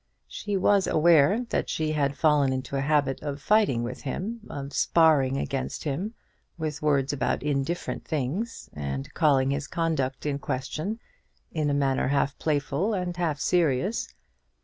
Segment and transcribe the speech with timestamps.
[0.27, 4.73] She was aware that she had fallen into a habit of fighting with him, of
[4.73, 6.15] sparring against him
[6.57, 10.99] with words about indifferent things, and calling his conduct in question
[11.51, 14.11] in a manner half playful and half serious.